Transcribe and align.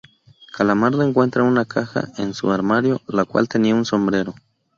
Calamardo 0.57 1.03
encuentra 1.03 1.43
una 1.43 1.65
caja 1.65 2.07
en 2.17 2.33
su 2.33 2.51
armario, 2.51 3.01
la 3.05 3.23
cual 3.23 3.47
tenía 3.47 3.75
un 3.75 3.85
sombrero. 3.85 4.33